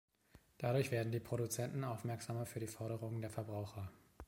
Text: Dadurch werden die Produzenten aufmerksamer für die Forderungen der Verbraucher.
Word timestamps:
Dadurch 0.57 0.89
werden 0.89 1.11
die 1.11 1.19
Produzenten 1.19 1.83
aufmerksamer 1.83 2.47
für 2.47 2.59
die 2.59 2.65
Forderungen 2.65 3.21
der 3.21 3.29
Verbraucher. 3.29 3.91